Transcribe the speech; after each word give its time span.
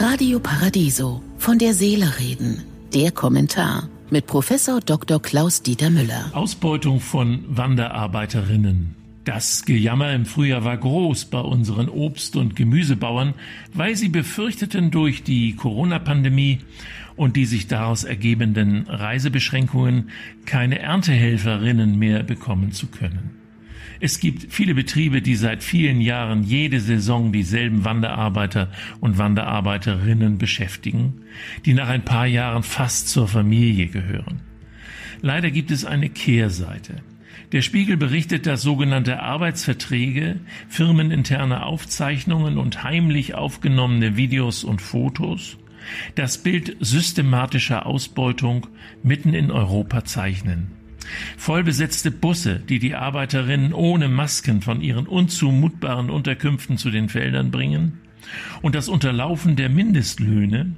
Radio 0.00 0.40
Paradiso 0.40 1.22
von 1.36 1.58
der 1.58 1.74
Seele 1.74 2.18
reden. 2.18 2.64
Der 2.94 3.12
Kommentar 3.12 3.88
mit 4.10 4.26
Professor 4.26 4.80
Dr. 4.80 5.20
Klaus 5.20 5.62
Dieter 5.62 5.90
Müller. 5.90 6.30
Ausbeutung 6.32 7.00
von 7.00 7.44
Wanderarbeiterinnen. 7.48 8.96
Das 9.24 9.64
Gejammer 9.66 10.12
im 10.14 10.24
Frühjahr 10.24 10.64
war 10.64 10.78
groß 10.78 11.26
bei 11.26 11.40
unseren 11.40 11.88
Obst- 11.88 12.36
und 12.36 12.56
Gemüsebauern, 12.56 13.34
weil 13.74 13.94
sie 13.94 14.08
befürchteten, 14.08 14.90
durch 14.90 15.22
die 15.22 15.54
Corona-Pandemie 15.54 16.60
und 17.16 17.36
die 17.36 17.44
sich 17.44 17.66
daraus 17.66 18.04
ergebenden 18.04 18.86
Reisebeschränkungen 18.88 20.10
keine 20.46 20.78
Erntehelferinnen 20.78 21.98
mehr 21.98 22.22
bekommen 22.22 22.72
zu 22.72 22.86
können. 22.86 23.36
Es 24.00 24.20
gibt 24.20 24.52
viele 24.52 24.74
Betriebe, 24.74 25.22
die 25.22 25.36
seit 25.36 25.62
vielen 25.62 26.00
Jahren 26.00 26.42
jede 26.42 26.80
Saison 26.80 27.32
dieselben 27.32 27.84
Wanderarbeiter 27.84 28.70
und 29.00 29.18
Wanderarbeiterinnen 29.18 30.38
beschäftigen, 30.38 31.22
die 31.64 31.74
nach 31.74 31.88
ein 31.88 32.04
paar 32.04 32.26
Jahren 32.26 32.62
fast 32.62 33.08
zur 33.08 33.28
Familie 33.28 33.88
gehören. 33.88 34.40
Leider 35.20 35.50
gibt 35.50 35.70
es 35.70 35.84
eine 35.84 36.08
Kehrseite. 36.08 36.96
Der 37.52 37.62
Spiegel 37.62 37.96
berichtet, 37.96 38.46
dass 38.46 38.62
sogenannte 38.62 39.20
Arbeitsverträge, 39.20 40.40
firmeninterne 40.68 41.64
Aufzeichnungen 41.66 42.58
und 42.58 42.84
heimlich 42.84 43.34
aufgenommene 43.34 44.16
Videos 44.16 44.64
und 44.64 44.80
Fotos 44.80 45.58
das 46.14 46.38
Bild 46.38 46.76
systematischer 46.80 47.86
Ausbeutung 47.86 48.66
mitten 49.02 49.34
in 49.34 49.50
Europa 49.50 50.04
zeichnen. 50.04 50.79
Vollbesetzte 51.36 52.10
Busse, 52.10 52.60
die 52.60 52.78
die 52.78 52.94
Arbeiterinnen 52.94 53.72
ohne 53.72 54.08
Masken 54.08 54.62
von 54.62 54.80
ihren 54.80 55.06
unzumutbaren 55.06 56.10
Unterkünften 56.10 56.76
zu 56.76 56.90
den 56.90 57.08
Feldern 57.08 57.50
bringen, 57.50 58.00
und 58.62 58.74
das 58.74 58.88
Unterlaufen 58.88 59.56
der 59.56 59.70
Mindestlöhne, 59.70 60.74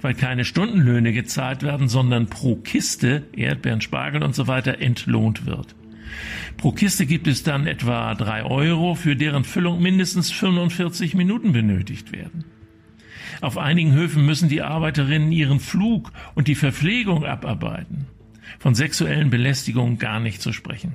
weil 0.00 0.14
keine 0.14 0.44
Stundenlöhne 0.44 1.12
gezahlt 1.12 1.62
werden, 1.62 1.88
sondern 1.88 2.26
pro 2.26 2.56
Kiste, 2.56 3.24
Erdbeeren, 3.34 3.80
Spargel 3.80 4.22
und 4.22 4.34
so 4.34 4.46
weiter, 4.46 4.80
entlohnt 4.80 5.46
wird. 5.46 5.74
Pro 6.56 6.72
Kiste 6.72 7.06
gibt 7.06 7.26
es 7.26 7.42
dann 7.42 7.66
etwa 7.66 8.14
drei 8.14 8.44
Euro, 8.44 8.94
für 8.94 9.16
deren 9.16 9.44
Füllung 9.44 9.80
mindestens 9.80 10.30
45 10.30 11.14
Minuten 11.14 11.52
benötigt 11.52 12.12
werden. 12.12 12.44
Auf 13.40 13.58
einigen 13.58 13.92
Höfen 13.92 14.24
müssen 14.26 14.48
die 14.48 14.62
Arbeiterinnen 14.62 15.32
ihren 15.32 15.58
Flug 15.58 16.12
und 16.34 16.48
die 16.48 16.54
Verpflegung 16.54 17.24
abarbeiten. 17.24 18.06
Von 18.58 18.74
sexuellen 18.74 19.30
Belästigungen 19.30 19.98
gar 19.98 20.20
nicht 20.20 20.42
zu 20.42 20.52
sprechen. 20.52 20.94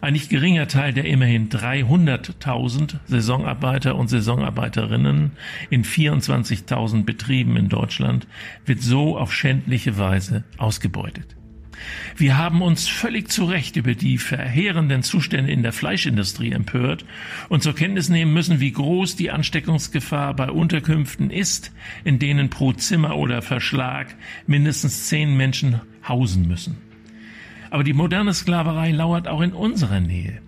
Ein 0.00 0.14
nicht 0.14 0.30
geringer 0.30 0.68
Teil 0.68 0.92
der 0.92 1.04
immerhin 1.04 1.48
300.000 1.48 2.96
Saisonarbeiter 3.06 3.96
und 3.96 4.08
Saisonarbeiterinnen 4.08 5.32
in 5.70 5.84
24.000 5.84 7.04
Betrieben 7.04 7.56
in 7.56 7.68
Deutschland 7.68 8.26
wird 8.66 8.80
so 8.80 9.16
auf 9.16 9.32
schändliche 9.32 9.98
Weise 9.98 10.44
ausgebeutet. 10.58 11.36
Wir 12.16 12.38
haben 12.38 12.62
uns 12.62 12.88
völlig 12.88 13.30
zu 13.30 13.44
Recht 13.44 13.76
über 13.76 13.94
die 13.94 14.18
verheerenden 14.18 15.02
Zustände 15.02 15.52
in 15.52 15.62
der 15.62 15.72
Fleischindustrie 15.72 16.52
empört 16.52 17.04
und 17.48 17.62
zur 17.62 17.74
Kenntnis 17.74 18.08
nehmen 18.08 18.32
müssen, 18.32 18.60
wie 18.60 18.72
groß 18.72 19.16
die 19.16 19.30
Ansteckungsgefahr 19.30 20.34
bei 20.34 20.50
Unterkünften 20.50 21.30
ist, 21.30 21.72
in 22.04 22.18
denen 22.18 22.50
pro 22.50 22.72
Zimmer 22.72 23.16
oder 23.16 23.42
Verschlag 23.42 24.14
mindestens 24.46 25.08
zehn 25.08 25.36
Menschen 25.36 25.80
hausen 26.06 26.46
müssen. 26.48 26.76
Aber 27.70 27.84
die 27.84 27.94
moderne 27.94 28.34
Sklaverei 28.34 28.90
lauert 28.90 29.28
auch 29.28 29.40
in 29.40 29.52
unserer 29.52 30.00
Nähe. 30.00 30.40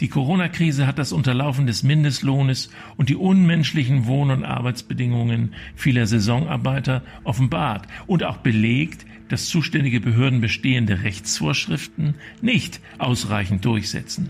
Die 0.00 0.08
Corona-Krise 0.08 0.86
hat 0.86 0.98
das 0.98 1.12
Unterlaufen 1.12 1.66
des 1.66 1.82
Mindestlohnes 1.82 2.70
und 2.96 3.08
die 3.08 3.16
unmenschlichen 3.16 4.06
Wohn- 4.06 4.30
und 4.30 4.44
Arbeitsbedingungen 4.44 5.54
vieler 5.74 6.06
Saisonarbeiter 6.06 7.02
offenbart 7.24 7.86
und 8.06 8.22
auch 8.22 8.38
belegt, 8.38 9.06
dass 9.28 9.48
zuständige 9.48 10.00
Behörden 10.00 10.40
bestehende 10.40 11.02
Rechtsvorschriften 11.02 12.14
nicht 12.42 12.80
ausreichend 12.98 13.64
durchsetzen. 13.64 14.28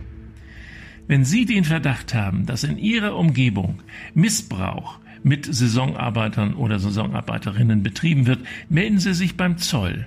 Wenn 1.08 1.24
Sie 1.24 1.46
den 1.46 1.64
Verdacht 1.64 2.14
haben, 2.14 2.46
dass 2.46 2.64
in 2.64 2.78
Ihrer 2.78 3.16
Umgebung 3.16 3.82
Missbrauch 4.14 4.98
mit 5.22 5.46
Saisonarbeitern 5.46 6.54
oder 6.54 6.78
Saisonarbeiterinnen 6.78 7.82
betrieben 7.82 8.26
wird, 8.26 8.40
melden 8.68 8.98
Sie 8.98 9.14
sich 9.14 9.36
beim 9.36 9.58
Zoll. 9.58 10.06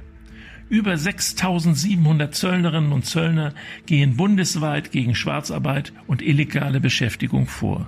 Über 0.70 0.98
6700 0.98 2.36
Zöllnerinnen 2.36 2.92
und 2.92 3.04
Zöllner 3.06 3.54
gehen 3.88 4.16
bundesweit 4.16 4.92
gegen 4.92 5.16
Schwarzarbeit 5.16 5.94
und 6.06 6.22
illegale 6.22 6.80
Beschäftigung 6.80 7.48
vor. 7.48 7.88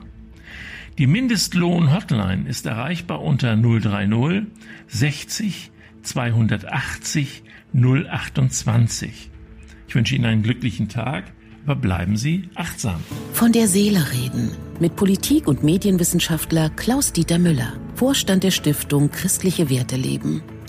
Die 0.97 1.05
Mindestlohn-Hotline 1.05 2.49
ist 2.49 2.65
erreichbar 2.65 3.21
unter 3.21 3.55
030 3.55 4.47
60 4.87 5.71
280 6.01 7.43
028. 7.73 9.29
Ich 9.87 9.95
wünsche 9.95 10.15
Ihnen 10.15 10.25
einen 10.25 10.43
glücklichen 10.43 10.89
Tag, 10.89 11.25
aber 11.65 11.75
bleiben 11.75 12.17
Sie 12.17 12.49
achtsam. 12.55 13.01
Von 13.33 13.51
der 13.51 13.67
Seele 13.67 14.11
reden 14.11 14.51
mit 14.79 14.95
Politik- 14.95 15.47
und 15.47 15.63
Medienwissenschaftler 15.63 16.71
Klaus-Dieter 16.71 17.37
Müller, 17.37 17.73
Vorstand 17.93 18.43
der 18.43 18.51
Stiftung 18.51 19.11
Christliche 19.11 19.69
Werte 19.69 19.95
leben. 19.95 20.41